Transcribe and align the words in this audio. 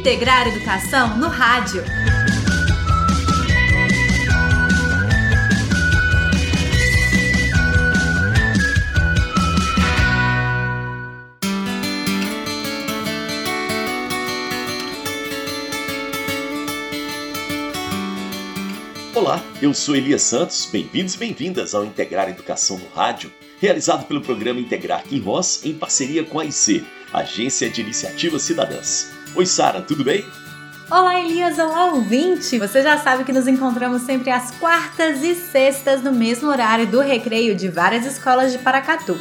Integrar 0.00 0.48
Educação 0.48 1.18
no 1.18 1.28
Rádio. 1.28 1.84
Olá, 19.14 19.44
eu 19.60 19.74
sou 19.74 19.94
Elias 19.94 20.22
Santos, 20.22 20.64
bem-vindos 20.64 21.14
e 21.14 21.18
bem-vindas 21.18 21.74
ao 21.74 21.84
Integrar 21.84 22.30
Educação 22.30 22.78
no 22.78 22.88
Rádio, 22.88 23.30
realizado 23.60 24.06
pelo 24.06 24.22
programa 24.22 24.60
Integrar 24.60 25.02
Quem 25.02 25.20
Voz 25.20 25.60
em 25.62 25.74
parceria 25.74 26.24
com 26.24 26.40
a 26.40 26.46
IC, 26.46 26.86
Agência 27.12 27.68
de 27.68 27.82
Iniciativas 27.82 28.40
Cidadãs. 28.40 29.19
Oi, 29.34 29.46
Sara, 29.46 29.80
tudo 29.80 30.02
bem? 30.02 30.26
Olá, 30.90 31.20
Elias, 31.20 31.56
olá, 31.56 31.84
ouvinte! 31.86 32.58
Você 32.58 32.82
já 32.82 32.98
sabe 32.98 33.22
que 33.22 33.32
nos 33.32 33.46
encontramos 33.46 34.02
sempre 34.02 34.28
às 34.28 34.50
quartas 34.50 35.22
e 35.22 35.36
sextas 35.36 36.02
no 36.02 36.10
mesmo 36.10 36.48
horário 36.48 36.84
do 36.84 37.00
recreio 37.00 37.54
de 37.54 37.68
várias 37.68 38.04
escolas 38.04 38.50
de 38.50 38.58
Paracatu. 38.58 39.16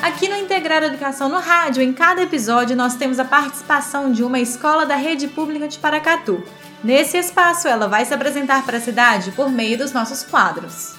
Aqui 0.00 0.28
no 0.28 0.36
Integrar 0.36 0.84
Educação 0.84 1.28
no 1.28 1.40
Rádio, 1.40 1.82
em 1.82 1.92
cada 1.92 2.22
episódio 2.22 2.76
nós 2.76 2.94
temos 2.94 3.18
a 3.18 3.24
participação 3.24 4.12
de 4.12 4.22
uma 4.22 4.38
escola 4.38 4.86
da 4.86 4.94
rede 4.94 5.26
pública 5.26 5.66
de 5.66 5.80
Paracatu. 5.80 6.44
Nesse 6.82 7.18
espaço, 7.18 7.66
ela 7.66 7.88
vai 7.88 8.04
se 8.04 8.14
apresentar 8.14 8.64
para 8.64 8.78
a 8.78 8.80
cidade 8.80 9.32
por 9.32 9.50
meio 9.50 9.76
dos 9.76 9.92
nossos 9.92 10.22
quadros. 10.22 10.97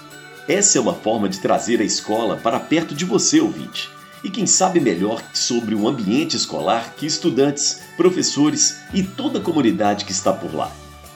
Essa 0.50 0.80
é 0.80 0.82
uma 0.82 0.96
forma 0.96 1.30
de 1.30 1.40
trazer 1.40 1.80
a 1.80 1.84
escola 1.84 2.36
para 2.36 2.60
perto 2.60 2.96
de 2.96 3.06
você, 3.06 3.40
ouvinte. 3.40 3.88
E 4.24 4.32
quem 4.32 4.48
sabe 4.48 4.80
melhor 4.80 5.22
sobre 5.32 5.76
o 5.76 5.88
ambiente 5.88 6.36
escolar 6.36 6.96
que 6.98 7.06
estudantes, 7.06 7.82
professores 7.96 8.80
e 8.92 9.04
toda 9.04 9.38
a 9.38 9.42
comunidade 9.44 10.06
que 10.06 10.12
está 10.12 10.34
por 10.34 10.52
lá. 10.56 10.72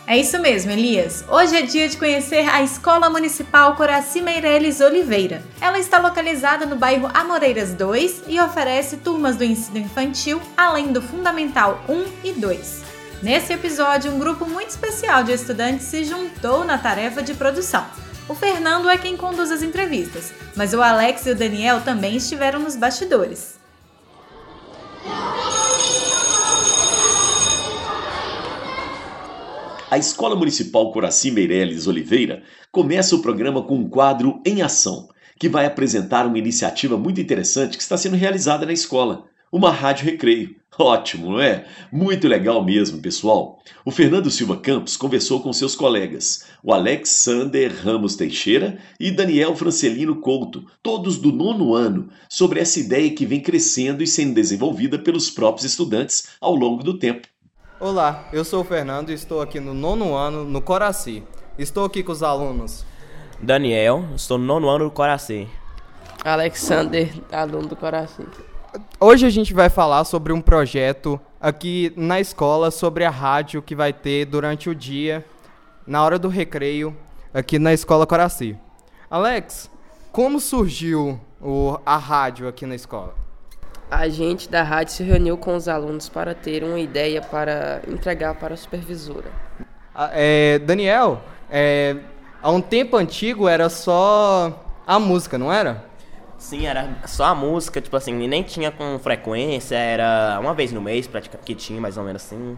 É 0.05 0.15
isso 0.19 0.37
mesmo, 0.37 0.69
Elias. 0.69 1.25
Hoje 1.27 1.57
é 1.57 1.63
dia 1.63 1.89
de 1.89 1.97
conhecer 1.97 2.47
a 2.47 2.61
Escola 2.61 3.09
Municipal 3.09 3.75
Coraci 3.75 4.21
Meireles 4.21 4.79
Oliveira. 4.81 5.41
Ela 5.59 5.79
está 5.79 5.97
localizada 5.97 6.67
no 6.67 6.75
bairro 6.75 7.09
Amoreiras 7.11 7.73
2 7.73 8.25
e 8.27 8.39
oferece 8.39 8.97
turmas 8.97 9.35
do 9.35 9.43
ensino 9.43 9.79
infantil, 9.79 10.39
além 10.55 10.93
do 10.93 11.01
Fundamental 11.01 11.83
1 11.89 12.05
e 12.23 12.33
2. 12.33 12.83
Nesse 13.23 13.51
episódio, 13.51 14.13
um 14.13 14.19
grupo 14.19 14.45
muito 14.45 14.69
especial 14.69 15.23
de 15.23 15.31
estudantes 15.31 15.87
se 15.87 16.03
juntou 16.03 16.63
na 16.63 16.77
tarefa 16.77 17.23
de 17.23 17.33
produção. 17.33 17.83
O 18.27 18.33
Fernando 18.33 18.89
é 18.89 18.97
quem 18.97 19.17
conduz 19.17 19.51
as 19.51 19.61
entrevistas, 19.61 20.33
mas 20.55 20.73
o 20.73 20.81
Alex 20.81 21.25
e 21.25 21.31
o 21.31 21.35
Daniel 21.35 21.81
também 21.81 22.15
estiveram 22.15 22.59
nos 22.59 22.75
bastidores. 22.75 23.59
A 29.91 29.97
Escola 29.97 30.35
Municipal 30.37 30.91
Coraci 30.91 31.31
Meireles 31.31 31.85
Oliveira 31.85 32.43
começa 32.71 33.13
o 33.13 33.21
programa 33.21 33.61
com 33.61 33.75
um 33.75 33.89
quadro 33.89 34.41
em 34.45 34.61
ação, 34.61 35.09
que 35.37 35.49
vai 35.49 35.65
apresentar 35.65 36.25
uma 36.25 36.39
iniciativa 36.39 36.97
muito 36.97 37.19
interessante 37.19 37.75
que 37.75 37.83
está 37.83 37.97
sendo 37.97 38.15
realizada 38.15 38.65
na 38.65 38.73
escola, 38.73 39.25
uma 39.53 39.69
rádio 39.69 40.05
recreio. 40.05 40.55
Ótimo, 40.79 41.33
não 41.33 41.39
é? 41.39 41.65
Muito 41.91 42.27
legal 42.27 42.65
mesmo, 42.65 42.99
pessoal. 42.99 43.59
O 43.85 43.91
Fernando 43.91 44.31
Silva 44.31 44.57
Campos 44.57 44.97
conversou 44.97 45.39
com 45.41 45.53
seus 45.53 45.75
colegas, 45.75 46.47
o 46.63 46.73
Alexander 46.73 47.71
Ramos 47.83 48.15
Teixeira 48.15 48.79
e 48.99 49.11
Daniel 49.11 49.55
Francelino 49.55 50.15
Couto, 50.15 50.65
todos 50.81 51.19
do 51.19 51.31
nono 51.31 51.75
ano, 51.75 52.09
sobre 52.27 52.59
essa 52.59 52.79
ideia 52.79 53.13
que 53.13 53.27
vem 53.27 53.39
crescendo 53.39 54.01
e 54.01 54.07
sendo 54.07 54.33
desenvolvida 54.33 54.97
pelos 54.97 55.29
próprios 55.29 55.65
estudantes 55.65 56.29
ao 56.41 56.55
longo 56.55 56.83
do 56.83 56.97
tempo. 56.97 57.27
Olá, 57.79 58.27
eu 58.33 58.43
sou 58.43 58.61
o 58.61 58.65
Fernando 58.65 59.11
e 59.11 59.13
estou 59.13 59.39
aqui 59.39 59.59
no 59.59 59.75
nono 59.75 60.15
ano 60.15 60.43
no 60.43 60.61
Coraci. 60.61 61.21
Estou 61.59 61.85
aqui 61.85 62.01
com 62.01 62.11
os 62.11 62.23
alunos. 62.23 62.83
Daniel, 63.39 64.05
estou 64.15 64.39
no 64.39 64.45
nono 64.45 64.67
ano 64.69 64.85
do 64.85 64.91
Coraci. 64.91 65.47
Alexander, 66.25 67.13
aluno 67.31 67.67
do 67.67 67.75
Coraci. 67.75 68.23
Hoje 68.99 69.25
a 69.25 69.29
gente 69.29 69.53
vai 69.53 69.69
falar 69.69 70.05
sobre 70.05 70.31
um 70.31 70.39
projeto 70.39 71.19
aqui 71.41 71.91
na 71.97 72.19
escola 72.19 72.71
sobre 72.71 73.03
a 73.03 73.09
rádio 73.09 73.61
que 73.61 73.75
vai 73.75 73.91
ter 73.91 74.25
durante 74.25 74.69
o 74.69 74.75
dia, 74.75 75.25
na 75.85 76.03
hora 76.03 76.17
do 76.17 76.29
recreio, 76.29 76.95
aqui 77.33 77.59
na 77.59 77.73
escola 77.73 78.07
Coraci. 78.07 78.57
Alex, 79.09 79.69
como 80.11 80.39
surgiu 80.39 81.19
o, 81.41 81.77
a 81.85 81.97
rádio 81.97 82.47
aqui 82.47 82.65
na 82.65 82.75
escola? 82.75 83.13
A 83.91 84.07
gente 84.07 84.49
da 84.49 84.63
rádio 84.63 84.93
se 84.93 85.03
reuniu 85.03 85.37
com 85.37 85.55
os 85.55 85.67
alunos 85.67 86.07
para 86.07 86.33
ter 86.33 86.63
uma 86.63 86.79
ideia 86.79 87.21
para 87.21 87.81
entregar 87.87 88.35
para 88.35 88.53
a 88.53 88.57
supervisora. 88.57 89.29
Ah, 89.93 90.09
é, 90.13 90.59
Daniel, 90.59 91.21
é, 91.49 91.97
há 92.41 92.49
um 92.49 92.61
tempo 92.61 92.95
antigo 92.95 93.47
era 93.47 93.69
só 93.69 94.63
a 94.87 94.97
música, 94.97 95.37
não 95.37 95.51
era? 95.51 95.85
Sim, 96.43 96.65
era 96.65 96.97
só 97.07 97.23
a 97.23 97.33
música, 97.33 97.79
tipo 97.79 97.95
assim, 97.95 98.11
nem 98.27 98.43
tinha 98.43 98.69
com 98.69 98.99
frequência, 98.99 99.77
era 99.77 100.37
uma 100.41 100.53
vez 100.53 100.73
no 100.73 100.81
mês 100.81 101.07
praticamente 101.07 101.45
que 101.45 101.55
tinha, 101.55 101.79
mais 101.79 101.97
ou 101.97 102.03
menos 102.03 102.21
assim. 102.21 102.57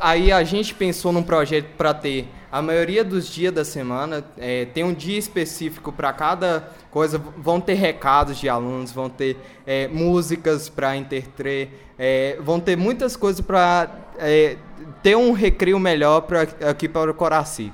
Aí 0.00 0.32
a 0.32 0.42
gente 0.42 0.74
pensou 0.74 1.12
num 1.12 1.22
projeto 1.22 1.66
para 1.76 1.92
ter 1.92 2.26
a 2.50 2.62
maioria 2.62 3.04
dos 3.04 3.28
dias 3.28 3.52
da 3.52 3.62
semana, 3.62 4.24
é, 4.38 4.64
tem 4.64 4.84
um 4.84 4.94
dia 4.94 5.18
específico 5.18 5.92
para 5.92 6.14
cada 6.14 6.70
coisa, 6.90 7.18
vão 7.36 7.60
ter 7.60 7.74
recados 7.74 8.38
de 8.38 8.48
alunos, 8.48 8.90
vão 8.90 9.10
ter 9.10 9.36
é, 9.66 9.86
músicas 9.88 10.70
para 10.70 10.96
interter, 10.96 11.92
é, 11.98 12.38
vão 12.40 12.58
ter 12.58 12.74
muitas 12.74 13.16
coisas 13.16 13.42
para 13.42 13.90
é, 14.16 14.56
ter 15.02 15.14
um 15.14 15.32
recreio 15.32 15.78
melhor 15.78 16.22
pra, 16.22 16.46
aqui 16.70 16.88
para 16.88 17.10
o 17.10 17.14
Coraci. 17.14 17.70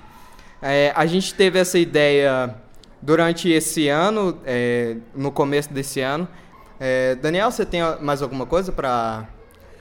É, 0.60 0.92
a 0.96 1.06
gente 1.06 1.32
teve 1.34 1.56
essa 1.56 1.78
ideia 1.78 2.52
durante 3.00 3.50
esse 3.50 3.88
ano, 3.88 4.38
é, 4.44 4.96
no 5.14 5.32
começo 5.32 5.72
desse 5.72 6.00
ano. 6.00 6.28
É, 6.78 7.14
Daniel, 7.16 7.50
você 7.50 7.64
tem 7.64 7.80
mais 8.00 8.22
alguma 8.22 8.46
coisa 8.46 8.72
para 8.72 9.28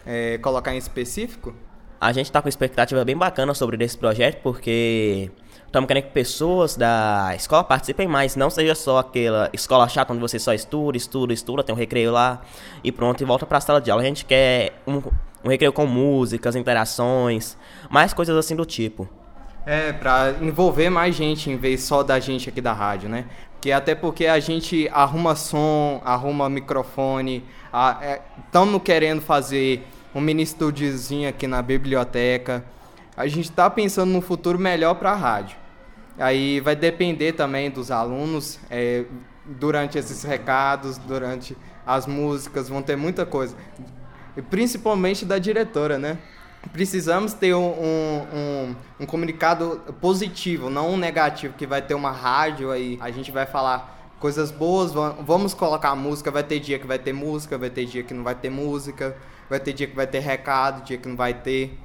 é, 0.05 0.37
colocar 0.39 0.73
em 0.73 0.77
específico? 0.77 1.53
A 1.99 2.13
gente 2.13 2.27
está 2.27 2.41
com 2.41 2.47
expectativa 2.47 3.03
bem 3.03 3.17
bacana 3.17 3.53
sobre 3.53 3.83
esse 3.83 3.97
projeto, 3.97 4.41
porque 4.41 5.29
estamos 5.65 5.87
querendo 5.87 6.05
que 6.05 6.11
pessoas 6.11 6.77
da 6.77 7.33
escola 7.35 7.63
participem 7.63 8.07
mais, 8.07 8.37
não 8.37 8.49
seja 8.49 8.73
só 8.73 8.99
aquela 8.99 9.49
escola 9.51 9.87
chata 9.87 10.13
onde 10.13 10.21
você 10.21 10.39
só 10.39 10.53
estuda, 10.53 10.95
estuda, 10.95 11.33
estuda, 11.33 11.63
tem 11.63 11.75
um 11.75 11.77
recreio 11.77 12.11
lá 12.11 12.41
e 12.83 12.91
pronto, 12.91 13.21
e 13.21 13.25
volta 13.25 13.45
para 13.45 13.57
a 13.57 13.61
sala 13.61 13.81
de 13.81 13.91
aula. 13.91 14.01
A 14.01 14.05
gente 14.05 14.23
quer 14.23 14.81
um, 14.87 15.01
um 15.43 15.49
recreio 15.49 15.73
com 15.73 15.85
músicas, 15.85 16.55
interações, 16.55 17.57
mais 17.89 18.13
coisas 18.13 18.35
assim 18.37 18.55
do 18.55 18.65
tipo. 18.65 19.09
É, 19.65 19.93
pra 19.93 20.35
envolver 20.41 20.89
mais 20.89 21.15
gente 21.15 21.49
em 21.49 21.57
vez 21.57 21.83
só 21.83 22.01
da 22.01 22.19
gente 22.19 22.49
aqui 22.49 22.61
da 22.61 22.73
rádio, 22.73 23.09
né? 23.09 23.25
Que 23.61 23.71
até 23.71 23.93
porque 23.93 24.25
a 24.25 24.39
gente 24.39 24.89
arruma 24.91 25.35
som, 25.35 26.01
arruma 26.05 26.49
microfone, 26.49 27.43
estamos 28.45 28.75
é, 28.75 28.79
querendo 28.79 29.21
fazer 29.21 29.85
um 30.15 30.21
mini 30.21 30.43
estúdiozinho 30.43 31.29
aqui 31.29 31.45
na 31.45 31.61
biblioteca. 31.61 32.63
A 33.15 33.27
gente 33.27 33.49
está 33.49 33.69
pensando 33.69 34.11
num 34.11 34.21
futuro 34.21 34.57
melhor 34.57 34.95
para 34.95 35.11
a 35.11 35.15
rádio. 35.15 35.57
Aí 36.17 36.59
vai 36.59 36.75
depender 36.75 37.33
também 37.33 37.69
dos 37.69 37.91
alunos, 37.91 38.59
é, 38.69 39.05
durante 39.45 39.97
esses 39.97 40.23
recados, 40.23 40.97
durante 40.97 41.55
as 41.85 42.05
músicas, 42.05 42.69
vão 42.69 42.81
ter 42.81 42.95
muita 42.95 43.25
coisa. 43.25 43.55
E 44.35 44.41
principalmente 44.41 45.25
da 45.25 45.37
diretora, 45.37 45.97
né? 45.97 46.17
Precisamos 46.71 47.33
ter 47.33 47.53
um, 47.53 47.71
um, 47.71 48.75
um, 48.99 49.05
comunicado 49.05 49.81
positivo, 49.99 50.69
não 50.69 50.91
um 50.91 50.97
negativo, 50.97 51.53
que 51.55 51.65
vai 51.65 51.81
ter 51.81 51.93
uma 51.93 52.11
rádio 52.11 52.71
aí, 52.71 52.97
a 53.01 53.11
gente 53.11 53.31
vai 53.31 53.45
falar 53.45 53.97
coisas 54.19 54.51
boas, 54.51 54.91
vamos 54.91 55.53
colocar 55.53 55.95
música, 55.95 56.29
vai 56.29 56.43
ter 56.43 56.59
dia 56.59 56.77
que 56.77 56.85
vai 56.85 56.99
ter 56.99 57.13
música, 57.13 57.57
vai 57.57 57.69
ter 57.69 57.85
dia 57.85 58.03
que 58.03 58.13
não 58.13 58.23
vai 58.23 58.35
ter 58.35 58.49
música, 58.49 59.15
vai 59.49 59.59
ter 59.59 59.73
dia 59.73 59.87
que 59.87 59.95
vai 59.95 60.05
ter 60.05 60.19
recado, 60.19 60.83
dia 60.83 60.97
que 60.97 61.07
não 61.07 61.15
vai 61.15 61.33
ter. 61.33 61.77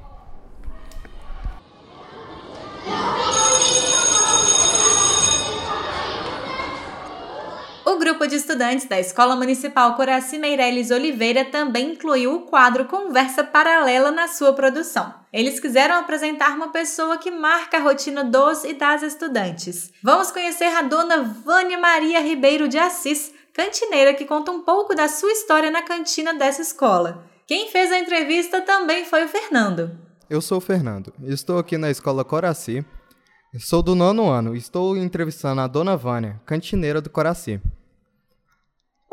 Grupo 8.04 8.26
de 8.26 8.36
estudantes 8.36 8.86
da 8.86 9.00
Escola 9.00 9.34
Municipal 9.34 9.94
Coraci 9.94 10.36
Meireles 10.36 10.90
Oliveira 10.90 11.42
também 11.42 11.92
incluiu 11.92 12.34
o 12.34 12.40
quadro 12.42 12.84
Conversa 12.84 13.42
Paralela 13.42 14.10
na 14.10 14.28
sua 14.28 14.52
produção. 14.52 15.14
Eles 15.32 15.58
quiseram 15.58 15.94
apresentar 15.94 16.54
uma 16.54 16.68
pessoa 16.68 17.16
que 17.16 17.30
marca 17.30 17.78
a 17.78 17.80
rotina 17.80 18.22
dos 18.22 18.62
e 18.62 18.74
das 18.74 19.02
estudantes. 19.02 19.90
Vamos 20.02 20.30
conhecer 20.30 20.66
a 20.66 20.82
dona 20.82 21.22
Vânia 21.22 21.78
Maria 21.78 22.20
Ribeiro 22.20 22.68
de 22.68 22.76
Assis, 22.76 23.32
cantineira 23.54 24.12
que 24.12 24.26
conta 24.26 24.52
um 24.52 24.60
pouco 24.60 24.94
da 24.94 25.08
sua 25.08 25.32
história 25.32 25.70
na 25.70 25.80
cantina 25.80 26.34
dessa 26.34 26.60
escola. 26.60 27.24
Quem 27.46 27.70
fez 27.70 27.90
a 27.90 27.98
entrevista 27.98 28.60
também 28.60 29.06
foi 29.06 29.24
o 29.24 29.28
Fernando. 29.28 29.98
Eu 30.28 30.42
sou 30.42 30.58
o 30.58 30.60
Fernando, 30.60 31.10
estou 31.22 31.58
aqui 31.58 31.78
na 31.78 31.90
escola 31.90 32.22
Coraci. 32.22 32.84
Sou 33.58 33.82
do 33.82 33.94
nono 33.94 34.28
ano, 34.28 34.54
estou 34.54 34.94
entrevistando 34.94 35.62
a 35.62 35.66
dona 35.66 35.96
Vânia, 35.96 36.38
cantineira 36.44 37.00
do 37.00 37.08
Coraci. 37.08 37.62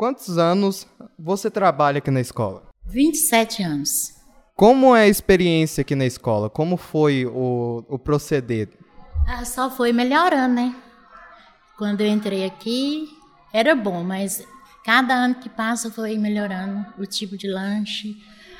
Quantos 0.02 0.36
anos 0.36 0.84
você 1.16 1.48
trabalha 1.48 1.98
aqui 1.98 2.10
na 2.10 2.20
escola? 2.20 2.64
27 2.86 3.62
anos. 3.62 4.12
Como 4.56 4.96
é 4.96 5.02
a 5.02 5.08
experiência 5.08 5.82
aqui 5.82 5.94
na 5.94 6.04
escola? 6.04 6.50
Como 6.50 6.76
foi 6.76 7.24
o, 7.24 7.84
o 7.88 7.96
proceder? 8.00 8.70
Ah, 9.28 9.44
só 9.44 9.70
foi 9.70 9.92
melhorando, 9.92 10.56
né? 10.56 10.74
Quando 11.78 12.00
eu 12.00 12.08
entrei 12.08 12.44
aqui, 12.44 13.06
era 13.52 13.76
bom, 13.76 14.02
mas 14.02 14.44
cada 14.84 15.14
ano 15.14 15.36
que 15.36 15.48
passa 15.48 15.88
foi 15.88 16.18
melhorando 16.18 16.84
o 16.98 17.06
tipo 17.06 17.38
de 17.38 17.46
lanche, 17.46 18.16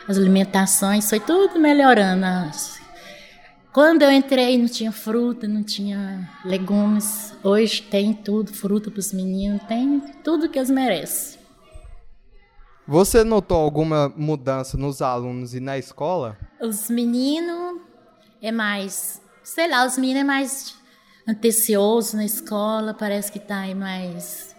as 0.07 0.17
alimentações, 0.17 1.11
foi 1.11 1.19
tudo 1.19 1.59
melhorando. 1.59 2.25
Quando 3.73 4.03
eu 4.03 4.13
entrei, 4.13 4.59
não 4.59 4.67
tinha 4.67 4.93
fruta, 4.93 5.49
não 5.49 5.63
tinha 5.63 6.29
legumes. 6.45 7.35
Hoje 7.43 7.81
tem 7.81 8.13
tudo, 8.13 8.53
fruta 8.53 8.91
para 8.91 9.01
os 9.01 9.15
meninos, 9.15 9.63
tem 9.63 9.99
tudo 10.23 10.47
que 10.49 10.59
eles 10.59 10.69
merecem. 10.69 11.41
Você 12.87 13.25
notou 13.25 13.57
alguma 13.57 14.13
mudança 14.15 14.77
nos 14.77 15.01
alunos 15.01 15.55
e 15.55 15.61
na 15.61 15.79
escola? 15.79 16.37
Os 16.61 16.91
meninos 16.91 17.81
é 18.43 18.53
mais, 18.53 19.23
sei 19.43 19.71
lá, 19.71 19.87
os 19.87 19.97
meninos 19.97 20.21
é 20.21 20.25
mais 20.25 20.75
antecioso 21.27 22.17
na 22.17 22.27
escola, 22.27 22.93
parece 22.93 23.33
que 23.33 23.39
tá 23.39 23.61
aí 23.61 23.75
mais, 23.75 24.55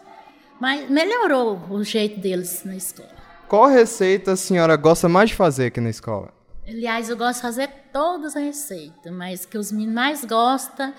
mais 0.59 0.89
melhorou 0.89 1.62
o 1.69 1.83
jeito 1.83 2.19
deles 2.19 2.63
na 2.66 2.75
escola. 2.75 3.12
Qual 3.48 3.68
receita 3.68 4.31
a 4.31 4.36
senhora 4.36 4.75
gosta 4.75 5.07
mais 5.07 5.30
de 5.30 5.36
fazer 5.36 5.68
aqui 5.68 5.80
na 5.80 5.92
escola? 5.92 6.33
Aliás, 6.68 7.10
eu 7.10 7.18
gosto 7.18 7.36
de 7.36 7.42
fazer 7.42 7.69
todas 7.92 8.38
as 8.38 8.44
receitas, 8.44 9.12
mas 9.12 9.45
que 9.45 9.57
os 9.57 9.71
meninos 9.71 9.95
mais 9.95 10.24
gostam 10.24 10.94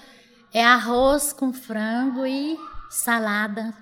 é 0.53 0.63
arroz 0.63 1.33
com 1.33 1.53
frango 1.53 2.27
e 2.27 2.57
salada. 2.91 3.73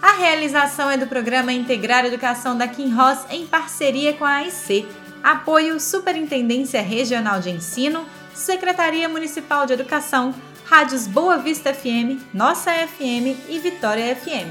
A 0.00 0.14
realização 0.14 0.90
é 0.90 0.96
do 0.96 1.06
programa 1.06 1.52
Integrar 1.52 2.04
Educação 2.04 2.56
da 2.56 2.68
Kim 2.68 2.92
Ross 2.92 3.24
em 3.30 3.46
parceria 3.46 4.12
com 4.12 4.24
a 4.24 4.36
AIC. 4.36 4.86
Apoio 5.22 5.78
Superintendência 5.78 6.82
Regional 6.82 7.40
de 7.40 7.50
Ensino, 7.50 8.04
Secretaria 8.34 9.08
Municipal 9.08 9.66
de 9.66 9.72
Educação, 9.72 10.34
Rádios 10.72 11.06
Boa 11.06 11.36
Vista 11.36 11.74
FM, 11.74 12.18
Nossa 12.32 12.72
FM 12.72 13.36
e 13.46 13.58
Vitória 13.58 14.16
FM. 14.16 14.48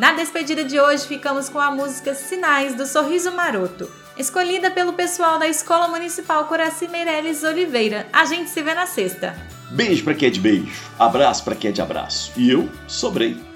Na 0.00 0.12
despedida 0.12 0.64
de 0.64 0.80
hoje 0.80 1.06
ficamos 1.06 1.48
com 1.48 1.60
a 1.60 1.70
música 1.70 2.12
Sinais 2.12 2.74
do 2.74 2.84
Sorriso 2.84 3.30
Maroto, 3.30 3.88
escolhida 4.18 4.68
pelo 4.72 4.94
pessoal 4.94 5.38
da 5.38 5.46
Escola 5.46 5.86
Municipal 5.86 6.46
Coraci 6.46 6.88
Meirelles 6.88 7.44
Oliveira. 7.44 8.08
A 8.12 8.24
gente 8.24 8.50
se 8.50 8.60
vê 8.60 8.74
na 8.74 8.84
sexta. 8.84 9.38
Beijo 9.70 10.02
pra 10.02 10.12
quem 10.12 10.26
é 10.26 10.30
de 10.32 10.40
beijo, 10.40 10.66
abraço 10.98 11.44
pra 11.44 11.54
quem 11.54 11.70
é 11.70 11.72
de 11.72 11.80
abraço. 11.80 12.32
E 12.36 12.50
eu 12.50 12.68
sobrei. 12.88 13.49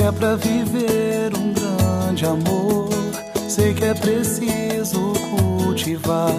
Se 0.00 0.06
é 0.06 0.12
pra 0.12 0.34
viver 0.34 1.30
um 1.36 1.52
grande 1.52 2.24
amor, 2.24 2.88
sei 3.46 3.74
que 3.74 3.84
é 3.84 3.92
preciso 3.92 5.12
cultivar. 5.58 6.32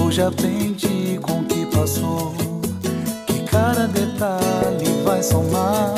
Hoje 0.00 0.22
aprendi 0.22 1.18
com 1.20 1.40
o 1.40 1.44
que 1.44 1.66
passou, 1.66 2.32
que 3.26 3.40
cada 3.50 3.88
detalhe 3.88 4.86
vai 5.04 5.20
somar. 5.24 5.92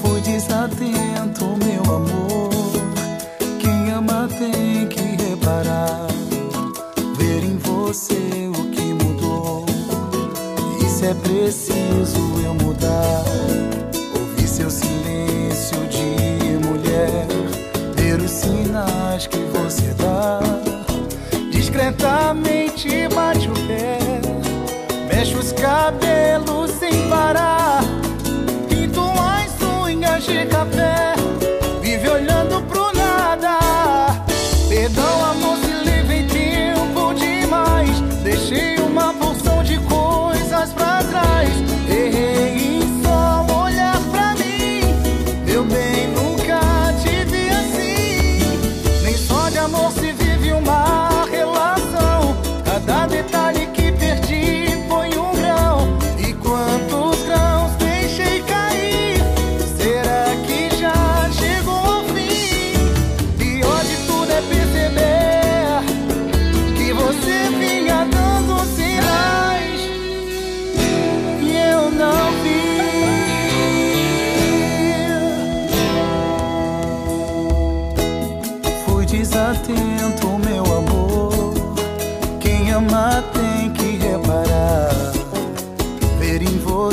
Fui 0.00 0.20
desatento, 0.20 1.44
meu 1.64 1.82
amor. 1.92 2.50
Quem 3.58 3.90
ama 3.90 4.28
tem 4.28 4.86
que 4.86 5.24
reparar, 5.24 6.06
ver 7.18 7.42
em 7.42 7.58
você 7.58 8.48
o 8.48 8.70
que 8.70 8.94
mudou. 8.94 9.66
E 10.80 10.84
se 10.88 11.06
é 11.06 11.14
preciso 11.14 12.20
eu 12.44 12.54
mudar, 12.54 13.24
de 15.88 16.66
mulher, 16.66 17.26
ver 17.94 18.20
os 18.20 18.30
sinais 18.30 19.26
que 19.26 19.38
você 19.38 19.94
dá. 19.94 20.40
Discretamente 21.50 23.08
bate 23.14 23.48
o 23.48 23.54
pé, 23.66 23.98
mexe 25.08 25.34
os 25.34 25.52
cabelos 25.52 26.53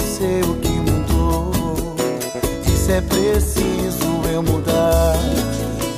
você 0.02 0.42
o 0.48 0.56
que 0.56 0.70
mudou. 0.70 1.96
Se 2.76 2.92
é 2.94 3.02
preciso 3.02 4.22
eu 4.32 4.42
mudar, 4.42 5.16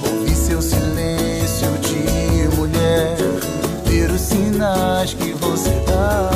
ouvir 0.06 0.36
seu 0.36 0.62
silêncio 0.62 1.70
de 1.82 2.56
mulher, 2.56 3.16
ver 3.86 4.12
os 4.12 4.22
sinais 4.22 5.14
que 5.14 5.32
você 5.34 5.72
dá. 5.88 6.30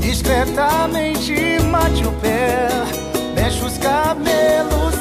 Discretamente 0.00 1.60
mate 1.70 2.04
o 2.06 2.12
pé, 2.12 2.68
mexe 3.34 3.64
os 3.64 3.76
cabelos 3.78 4.94